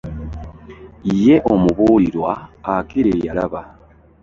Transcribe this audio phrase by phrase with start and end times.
[1.21, 2.31] Yye omubulirwa
[2.75, 3.61] akira eyalaba.